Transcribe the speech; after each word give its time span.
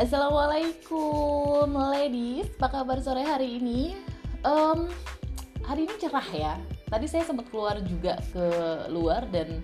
Assalamualaikum 0.00 1.76
ladies, 1.76 2.48
apa 2.56 2.72
kabar 2.72 3.04
sore 3.04 3.20
hari 3.20 3.60
ini? 3.60 3.92
Um, 4.48 4.88
hari 5.60 5.84
ini 5.84 5.92
cerah 6.00 6.24
ya. 6.32 6.56
Tadi 6.88 7.04
saya 7.04 7.28
sempat 7.28 7.52
keluar 7.52 7.76
juga 7.84 8.16
ke 8.32 8.46
luar 8.88 9.28
dan 9.28 9.60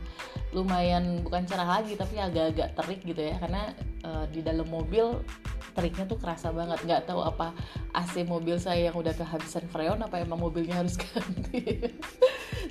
lumayan 0.53 1.25
bukan 1.25 1.41
cerah 1.49 1.81
lagi 1.81 1.97
tapi 1.97 2.21
agak-agak 2.21 2.69
terik 2.77 3.01
gitu 3.09 3.33
ya. 3.33 3.41
Karena 3.41 3.73
uh, 4.05 4.29
di 4.29 4.45
dalam 4.45 4.69
mobil 4.69 5.25
teriknya 5.73 6.05
tuh 6.05 6.21
kerasa 6.21 6.53
banget. 6.53 6.85
Nggak 6.85 7.09
tahu 7.09 7.25
apa 7.25 7.57
AC 7.97 8.29
mobil 8.29 8.61
saya 8.61 8.93
yang 8.93 8.97
udah 9.01 9.17
kehabisan 9.17 9.65
freon 9.73 10.05
apa 10.05 10.21
emang 10.21 10.37
mobilnya 10.37 10.85
harus 10.85 11.01
ganti. 11.17 11.81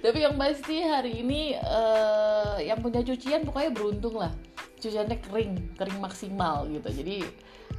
Tapi 0.05 0.21
yang 0.21 0.38
pasti 0.38 0.86
hari 0.86 1.25
ini 1.25 1.57
uh, 1.57 2.61
yang 2.61 2.77
punya 2.77 3.02
cucian 3.02 3.41
pokoknya 3.41 3.73
beruntung 3.73 4.21
lah. 4.21 4.38
Cuciannya 4.77 5.17
kering 5.17 5.81
kering 5.81 5.97
maksimal 5.97 6.70
gitu. 6.70 6.93
Jadi 6.93 7.25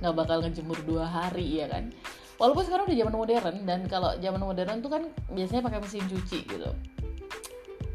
nggak 0.00 0.14
bakal 0.14 0.44
ngejemur 0.44 0.78
dua 0.84 1.04
hari 1.08 1.60
ya 1.62 1.66
kan? 1.70 1.92
Walaupun 2.36 2.68
sekarang 2.68 2.84
udah 2.84 2.98
zaman 3.00 3.14
modern 3.16 3.56
dan 3.64 3.80
kalau 3.88 4.12
zaman 4.20 4.40
modern 4.44 4.84
tuh 4.84 4.92
kan 4.92 5.02
biasanya 5.32 5.64
pakai 5.64 5.80
mesin 5.80 6.04
cuci 6.04 6.38
gitu. 6.44 6.70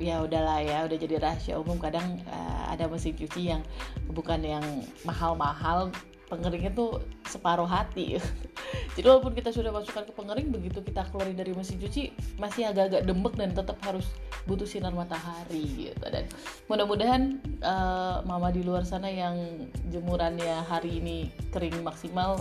Ya 0.01 0.17
udahlah 0.25 0.65
ya 0.65 0.81
udah 0.89 0.97
jadi 0.97 1.21
rahasia 1.21 1.61
umum. 1.61 1.77
Kadang 1.77 2.17
uh, 2.25 2.73
ada 2.73 2.89
mesin 2.89 3.13
cuci 3.13 3.53
yang 3.53 3.61
bukan 4.09 4.41
yang 4.41 4.65
mahal-mahal 5.05 5.93
pengeringnya 6.31 6.71
tuh 6.71 7.03
separuh 7.27 7.67
hati. 7.67 8.15
Jadi 8.95 9.03
walaupun 9.03 9.35
kita 9.35 9.51
sudah 9.51 9.75
masukkan 9.75 10.07
ke 10.07 10.15
pengering 10.15 10.47
begitu 10.47 10.79
kita 10.79 11.03
keluarin 11.11 11.35
dari 11.35 11.51
mesin 11.51 11.75
cuci 11.75 12.15
masih 12.39 12.71
agak-agak 12.71 13.03
dembek 13.03 13.35
dan 13.35 13.51
tetap 13.51 13.75
harus 13.83 14.07
butuh 14.47 14.63
sinar 14.63 14.95
matahari 14.95 15.91
gitu. 15.91 16.05
Dan 16.07 16.23
mudah-mudahan 16.71 17.43
uh, 17.59 18.23
mama 18.23 18.47
di 18.55 18.63
luar 18.63 18.87
sana 18.87 19.11
yang 19.11 19.67
jemurannya 19.91 20.63
hari 20.71 21.03
ini 21.03 21.27
kering 21.51 21.83
maksimal 21.83 22.39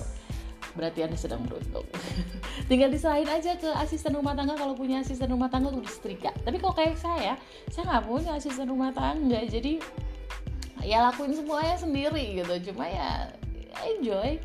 berarti 0.79 1.03
anda 1.03 1.19
sedang 1.19 1.43
beruntung. 1.47 1.87
Tinggal 2.71 2.95
diserahin 2.95 3.27
aja 3.27 3.59
ke 3.59 3.71
asisten 3.83 4.15
rumah 4.15 4.39
tangga 4.39 4.55
kalau 4.55 4.79
punya 4.79 5.03
asisten 5.03 5.27
rumah 5.27 5.51
tangga 5.51 5.75
untuk 5.75 5.91
setrika. 5.91 6.31
Tapi 6.47 6.63
kalau 6.63 6.75
kayak 6.79 6.95
saya 6.95 7.35
saya 7.67 7.85
nggak 7.91 8.05
punya 8.07 8.31
asisten 8.39 8.71
rumah 8.71 8.95
tangga 8.95 9.43
jadi 9.51 9.83
ya 10.81 11.05
lakuin 11.11 11.35
semuanya 11.35 11.75
sendiri 11.75 12.39
gitu. 12.39 12.71
Cuma 12.71 12.87
ya 12.87 13.35
enjoy. 13.87 14.41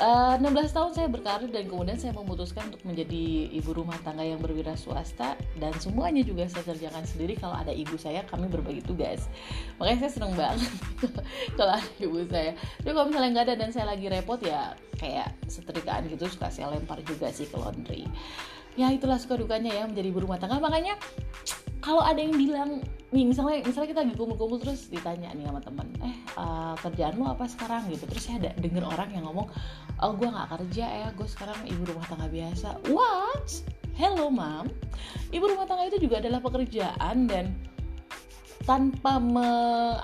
Uh, 0.00 0.40
eh, 0.40 0.48
16 0.48 0.72
tahun 0.72 0.90
saya 0.96 1.08
berkarir 1.12 1.52
dan 1.52 1.68
kemudian 1.68 2.00
saya 2.00 2.16
memutuskan 2.16 2.72
untuk 2.72 2.80
menjadi 2.88 3.52
ibu 3.52 3.76
rumah 3.76 4.00
tangga 4.00 4.24
yang 4.24 4.40
berwira 4.40 4.72
swasta 4.72 5.36
dan 5.60 5.76
semuanya 5.76 6.24
juga 6.24 6.48
saya 6.48 6.64
kerjakan 6.64 7.04
sendiri. 7.04 7.36
Kalau 7.36 7.52
ada 7.52 7.68
ibu 7.68 8.00
saya 8.00 8.24
kami 8.24 8.48
berbagi 8.48 8.80
tugas. 8.80 9.28
Makanya 9.76 10.08
saya 10.08 10.12
seneng 10.16 10.32
banget 10.40 10.72
kalau 11.60 11.76
ada 11.76 11.90
ibu 12.00 12.24
saya. 12.32 12.56
Tapi 12.80 12.92
kalau 12.96 13.06
misalnya 13.12 13.30
nggak 13.36 13.46
ada 13.52 13.56
dan 13.60 13.70
saya 13.76 13.86
lagi 13.92 14.06
repot 14.08 14.40
ya 14.40 14.72
kayak 14.96 15.36
setrikaan 15.52 16.08
gitu 16.08 16.32
suka 16.32 16.48
saya 16.48 16.72
lempar 16.72 17.04
juga 17.04 17.28
sih 17.28 17.44
ke 17.44 17.60
laundry. 17.60 18.08
Ya 18.80 18.88
itulah 18.88 19.20
suka 19.20 19.36
dukanya 19.36 19.74
ya 19.74 19.84
menjadi 19.84 20.08
ibu 20.08 20.24
rumah 20.24 20.40
tangga. 20.40 20.64
Makanya 20.64 20.96
kalau 21.84 22.00
ada 22.00 22.16
yang 22.16 22.32
bilang 22.40 22.80
misalnya 23.10 23.66
misalnya 23.66 23.88
kita 23.90 24.00
lagi 24.06 24.14
kumpul-kumpul 24.14 24.58
terus 24.62 24.86
ditanya 24.86 25.34
nih 25.34 25.50
sama 25.50 25.58
teman 25.58 25.86
eh 25.98 26.14
uh, 26.38 26.78
kerjaan 26.78 27.18
lo 27.18 27.34
apa 27.34 27.50
sekarang? 27.50 27.90
Gitu. 27.90 28.06
Terus 28.06 28.22
saya 28.22 28.36
ada 28.46 28.50
denger 28.62 28.86
orang 28.86 29.10
yang 29.10 29.26
ngomong 29.26 29.50
oh 29.98 30.12
gue 30.14 30.28
nggak 30.30 30.48
kerja 30.54 30.86
ya 30.86 31.08
gue 31.10 31.26
sekarang 31.26 31.58
ibu 31.66 31.82
rumah 31.90 32.06
tangga 32.06 32.30
biasa. 32.30 32.78
What? 32.94 33.66
Hello 33.98 34.30
mam. 34.30 34.70
Ibu 35.34 35.42
rumah 35.42 35.66
tangga 35.66 35.90
itu 35.90 35.98
juga 35.98 36.22
adalah 36.22 36.38
pekerjaan 36.38 37.26
dan 37.26 37.50
tanpa 38.62 39.18
me 39.18 39.48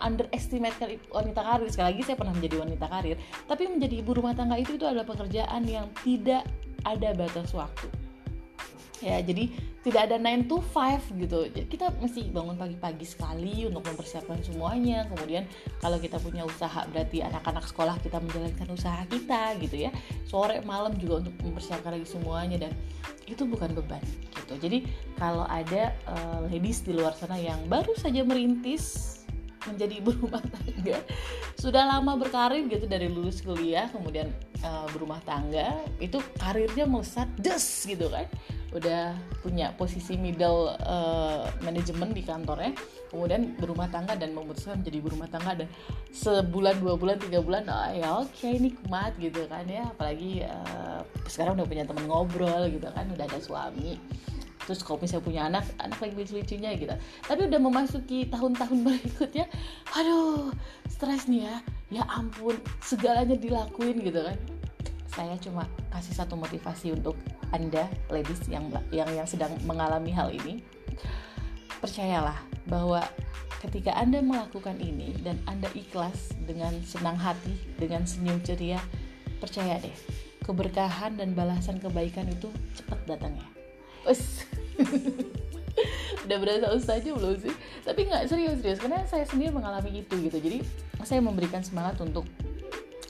underestimate 0.03 0.75
wanita 1.15 1.41
karir. 1.47 1.69
Sekali 1.71 1.87
lagi 1.95 2.03
saya 2.03 2.17
pernah 2.19 2.35
menjadi 2.35 2.57
wanita 2.67 2.87
karir 2.91 3.17
tapi 3.47 3.71
menjadi 3.71 4.03
ibu 4.03 4.19
rumah 4.19 4.35
tangga 4.35 4.59
itu 4.59 4.75
itu 4.75 4.83
adalah 4.83 5.07
pekerjaan 5.07 5.63
yang 5.63 5.87
tidak 6.03 6.43
ada 6.83 7.15
batas 7.15 7.55
waktu 7.55 8.06
ya 9.05 9.21
jadi 9.21 9.53
tidak 9.87 10.11
ada 10.11 10.17
9 10.19 10.51
to 10.51 10.59
5 10.59 11.23
gitu. 11.23 11.39
Kita 11.71 11.95
mesti 12.03 12.27
bangun 12.35 12.59
pagi-pagi 12.59 13.07
sekali 13.07 13.63
untuk 13.71 13.87
mempersiapkan 13.87 14.43
semuanya. 14.43 15.07
Kemudian 15.07 15.47
kalau 15.79 16.03
kita 16.03 16.19
punya 16.19 16.43
usaha 16.43 16.83
berarti 16.91 17.23
anak-anak 17.23 17.71
sekolah 17.71 17.95
kita 18.03 18.19
menjalankan 18.19 18.67
usaha 18.75 19.07
kita 19.07 19.55
gitu 19.63 19.87
ya. 19.87 19.95
Sore 20.27 20.59
malam 20.67 20.99
juga 20.99 21.23
untuk 21.23 21.39
mempersiapkan 21.39 21.95
lagi 21.95 22.09
semuanya. 22.11 22.67
Dan 22.67 22.75
itu 23.31 23.47
bukan 23.47 23.79
beban 23.79 24.03
gitu. 24.43 24.59
Jadi 24.59 24.91
kalau 25.15 25.47
ada 25.47 25.95
uh, 26.11 26.43
ladies 26.51 26.83
di 26.83 26.91
luar 26.91 27.15
sana 27.15 27.39
yang 27.39 27.63
baru 27.71 27.95
saja 27.95 28.27
merintis 28.27 29.17
menjadi 29.67 29.99
ibu 29.99 30.11
rumah 30.23 30.43
tangga 30.47 30.99
sudah 31.59 31.83
lama 31.91 32.15
berkarir 32.15 32.63
gitu 32.71 32.87
dari 32.87 33.11
lulus 33.11 33.43
kuliah 33.43 33.91
kemudian 33.91 34.31
uh, 34.63 34.87
berumah 34.95 35.19
tangga 35.27 35.75
itu 35.99 36.23
karirnya 36.39 36.87
melesat 36.87 37.27
des 37.35 37.67
gitu 37.83 38.07
kan 38.07 38.31
udah 38.77 39.17
punya 39.41 39.73
posisi 39.75 40.21
middle 40.21 40.77
uh, 40.85 41.49
manajemen 41.65 42.13
di 42.13 42.21
kantornya 42.21 42.77
kemudian 43.09 43.57
berumah 43.57 43.89
tangga 43.89 44.13
dan 44.19 44.37
memutuskan 44.37 44.85
menjadi 44.85 44.99
berumah 45.01 45.29
tangga 45.33 45.65
dan 45.65 45.69
sebulan 46.13 46.77
dua 46.83 46.95
bulan 47.01 47.17
tiga 47.17 47.41
bulan 47.41 47.65
oh, 47.71 47.91
ya 47.95 48.09
oke 48.21 48.29
okay, 48.35 48.61
ini 48.61 48.77
kumat 48.77 49.17
gitu 49.17 49.47
kan 49.49 49.65
ya. 49.65 49.89
Apalagi 49.89 50.45
uh, 50.45 51.01
sekarang 51.31 51.57
udah 51.57 51.67
punya 51.67 51.85
teman 51.89 52.05
ngobrol 52.05 52.69
gitu 52.69 52.89
kan 52.93 53.07
udah 53.09 53.25
ada 53.25 53.41
suami. 53.41 53.97
Terus 54.67 54.83
kalau 54.83 54.99
misalnya 54.99 55.25
punya 55.25 55.43
anak 55.47 55.65
anak 55.79 55.99
lagi 56.03 56.15
lucu-lucunya 56.19 56.71
gitu. 56.75 56.95
Tapi 57.23 57.41
udah 57.47 57.61
memasuki 57.63 58.27
tahun-tahun 58.29 58.79
berikutnya 58.83 59.47
aduh 59.95 60.51
stres 60.91 61.31
nih 61.31 61.47
ya. 61.47 61.57
Ya 61.87 62.03
ampun 62.11 62.59
segalanya 62.83 63.39
dilakuin 63.39 64.03
gitu 64.03 64.21
kan. 64.27 64.37
Saya 65.07 65.39
cuma 65.41 65.65
kasih 65.95 66.13
satu 66.13 66.35
motivasi 66.37 66.93
untuk 66.93 67.17
anda 67.53 67.87
ladies 68.11 68.43
yang 68.51 68.71
yang 68.91 69.09
yang 69.13 69.29
sedang 69.29 69.53
mengalami 69.69 70.11
hal 70.15 70.33
ini 70.33 70.63
percayalah 71.79 72.39
bahwa 72.67 73.05
ketika 73.63 73.95
anda 73.95 74.23
melakukan 74.23 74.79
ini 74.81 75.15
dan 75.23 75.39
anda 75.47 75.71
ikhlas 75.77 76.35
dengan 76.47 76.73
senang 76.83 77.19
hati 77.19 77.55
dengan 77.77 78.07
senyum 78.07 78.43
ceria 78.43 78.81
percaya 79.39 79.79
deh 79.79 79.97
keberkahan 80.43 81.19
dan 81.19 81.35
balasan 81.35 81.79
kebaikan 81.83 82.31
itu 82.31 82.49
cepat 82.79 82.99
datangnya 83.05 83.47
Us. 84.07 84.47
udah 86.25 86.39
berasa 86.39 86.67
ustazah 86.73 87.11
belum 87.11 87.37
sih? 87.43 87.55
Tapi 87.83 88.07
nggak 88.07 88.31
serius 88.31 88.63
serius. 88.63 88.79
Karena 88.79 89.03
saya 89.05 89.27
sendiri 89.27 89.51
mengalami 89.51 90.07
itu 90.07 90.15
gitu. 90.23 90.39
Jadi 90.39 90.63
saya 91.03 91.19
memberikan 91.19 91.61
semangat 91.67 91.99
untuk 91.99 92.23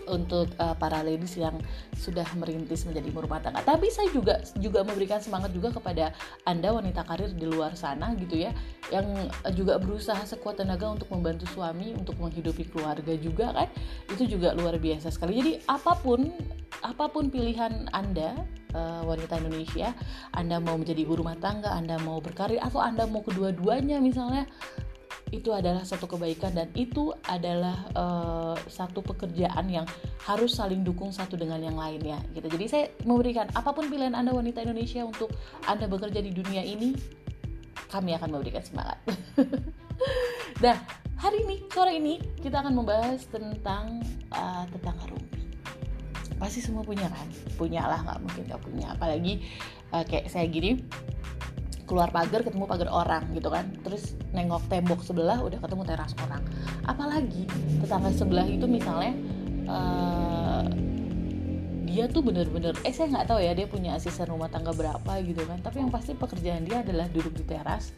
untuk 0.07 0.51
uh, 0.59 0.75
para 0.79 1.03
ladies 1.03 1.37
yang 1.37 1.59
sudah 1.95 2.25
merintis 2.39 2.87
menjadi 2.87 3.07
ibu 3.11 3.21
rumah 3.27 3.43
tangga. 3.43 3.63
Tapi 3.63 3.91
saya 3.91 4.09
juga 4.11 4.41
juga 4.59 4.87
memberikan 4.87 5.19
semangat 5.21 5.53
juga 5.53 5.75
kepada 5.75 6.15
anda 6.47 6.73
wanita 6.73 7.03
karir 7.05 7.31
di 7.35 7.47
luar 7.47 7.75
sana 7.75 8.15
gitu 8.17 8.47
ya, 8.47 8.55
yang 8.91 9.07
juga 9.55 9.77
berusaha 9.77 10.23
sekuat 10.23 10.63
tenaga 10.63 10.87
untuk 10.89 11.11
membantu 11.11 11.45
suami 11.51 11.93
untuk 11.95 12.17
menghidupi 12.19 12.71
keluarga 12.71 13.15
juga 13.19 13.53
kan, 13.53 13.69
itu 14.11 14.39
juga 14.39 14.55
luar 14.55 14.79
biasa 14.79 15.11
sekali. 15.11 15.39
Jadi 15.39 15.53
apa 15.67 15.99
pun 15.99 16.31
apa 16.83 17.09
pun 17.11 17.31
pilihan 17.33 17.89
anda 17.91 18.37
uh, 18.77 19.03
wanita 19.07 19.41
Indonesia, 19.41 19.95
anda 20.37 20.61
mau 20.61 20.77
menjadi 20.77 21.03
ibu 21.03 21.19
rumah 21.19 21.39
tangga, 21.41 21.73
anda 21.73 21.97
mau 22.03 22.21
berkarir 22.21 22.61
atau 22.63 22.79
anda 22.83 23.09
mau 23.09 23.25
kedua-duanya 23.25 23.99
misalnya 23.99 24.45
itu 25.35 25.51
adalah 25.51 25.83
satu 25.83 26.07
kebaikan 26.07 26.55
dan 26.55 26.71
itu 26.79 27.11
adalah 27.27 27.91
uh, 27.99 28.55
satu 28.71 29.03
pekerjaan 29.03 29.67
yang 29.67 29.87
harus 30.23 30.55
saling 30.55 30.87
dukung 30.87 31.11
satu 31.11 31.35
dengan 31.35 31.59
yang 31.59 31.75
lainnya 31.75 32.23
gitu. 32.31 32.47
Jadi 32.47 32.65
saya 32.71 32.85
memberikan 33.03 33.51
apa 33.59 33.75
pun 33.75 33.91
pilihan 33.91 34.15
Anda 34.15 34.31
wanita 34.31 34.63
Indonesia 34.63 35.03
untuk 35.03 35.35
Anda 35.67 35.91
bekerja 35.91 36.23
di 36.23 36.31
dunia 36.31 36.63
ini, 36.63 36.95
kami 37.91 38.15
akan 38.15 38.39
memberikan 38.39 38.63
semangat. 38.63 39.03
nah, 40.65 40.79
hari 41.19 41.43
ini 41.43 41.67
sore 41.75 41.99
ini 41.99 42.23
kita 42.39 42.63
akan 42.63 42.79
membahas 42.79 43.27
tentang 43.27 44.07
uh, 44.31 44.63
tetangga 44.71 45.11
rumpi. 45.11 45.43
Pasti 46.39 46.63
semua 46.63 46.87
punya 46.87 47.11
kan? 47.11 47.27
Punya 47.59 47.83
lah 47.83 47.99
nggak 47.99 48.19
mungkin 48.23 48.43
nggak 48.47 48.63
punya. 48.63 48.87
Apalagi 48.95 49.43
uh, 49.91 50.07
kayak 50.07 50.31
saya 50.31 50.47
gini 50.47 50.87
keluar 51.87 52.11
pagar 52.11 52.43
ketemu 52.43 52.67
pagar 52.67 52.91
orang 52.91 53.25
gitu 53.33 53.49
kan. 53.49 53.71
Terus 53.87 54.19
nengok 54.35 54.67
tembok 54.69 55.01
sebelah 55.07 55.39
udah 55.41 55.59
ketemu 55.63 55.83
teras 55.87 56.13
orang. 56.21 56.43
Apalagi 56.85 57.47
tetangga 57.81 58.11
sebelah 58.13 58.47
itu 58.47 58.67
misalnya 58.67 59.15
uh, 59.71 60.67
dia 61.87 62.11
tuh 62.13 62.21
bener-bener 62.21 62.77
eh 62.85 62.93
saya 62.93 63.09
nggak 63.09 63.27
tahu 63.31 63.41
ya 63.41 63.57
dia 63.57 63.65
punya 63.65 63.97
asisten 63.97 64.29
rumah 64.29 64.51
tangga 64.51 64.75
berapa 64.75 65.13
gitu 65.23 65.47
kan. 65.47 65.63
Tapi 65.63 65.81
yang 65.81 65.91
pasti 65.95 66.13
pekerjaan 66.13 66.67
dia 66.67 66.83
adalah 66.83 67.09
duduk 67.09 67.33
di 67.33 67.45
teras 67.47 67.95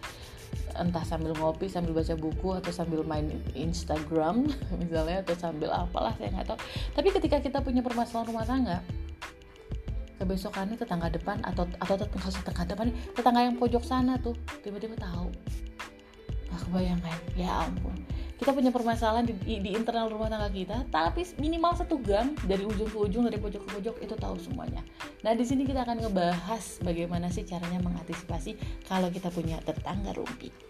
entah 0.78 1.02
sambil 1.02 1.34
ngopi 1.34 1.66
sambil 1.66 1.90
baca 1.90 2.14
buku 2.14 2.54
atau 2.54 2.70
sambil 2.70 3.02
main 3.02 3.28
Instagram 3.52 4.46
misalnya 4.80 5.26
atau 5.26 5.34
sambil 5.34 5.72
apalah 5.74 6.14
saya 6.20 6.30
nggak 6.30 6.46
tahu. 6.54 6.58
Tapi 6.94 7.08
ketika 7.18 7.36
kita 7.42 7.58
punya 7.64 7.82
permasalahan 7.82 8.28
rumah 8.30 8.46
tangga 8.46 8.78
kebesokannya 10.18 10.76
tetangga 10.76 11.08
depan 11.08 11.40
atau 11.46 11.64
atau 11.78 11.94
tetangga 11.94 12.30
tetangga 12.30 12.64
depan 12.74 12.86
tetangga 13.14 13.40
yang 13.46 13.56
pojok 13.56 13.82
sana 13.86 14.18
tuh 14.18 14.34
tiba-tiba 14.66 14.98
tahu. 14.98 15.30
Nggak 16.50 16.60
kebayang 16.68 17.00
kan 17.00 17.18
ya 17.38 17.50
ampun. 17.64 17.96
Kita 18.38 18.54
punya 18.54 18.70
permasalahan 18.70 19.26
di, 19.26 19.34
di 19.58 19.74
internal 19.74 20.06
rumah 20.06 20.30
tangga 20.30 20.50
kita 20.50 20.86
tapi 20.90 21.26
minimal 21.42 21.74
satu 21.74 21.98
gang 21.98 22.38
dari 22.46 22.62
ujung 22.62 22.86
ke 22.86 22.98
ujung 22.98 23.22
dari 23.26 23.38
pojok 23.38 23.62
ke 23.66 23.68
pojok 23.78 23.96
itu 24.02 24.14
tahu 24.14 24.36
semuanya. 24.38 24.82
Nah 25.26 25.34
di 25.34 25.42
sini 25.42 25.66
kita 25.66 25.82
akan 25.82 26.06
ngebahas 26.06 26.82
bagaimana 26.86 27.30
sih 27.30 27.42
caranya 27.42 27.82
mengantisipasi 27.82 28.54
kalau 28.86 29.10
kita 29.10 29.30
punya 29.34 29.58
tetangga 29.66 30.14
rumpi 30.14 30.67